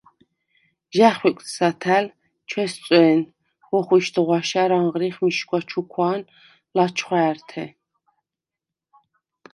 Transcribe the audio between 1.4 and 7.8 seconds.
სათა̈ლ, ჩვესწო̄̈ნ, ვოხვიშდ ღვაშა̈რ ანღრიხ მიშგვა ჩუქვა̄ნ ლაჩხვა̄̈რთე.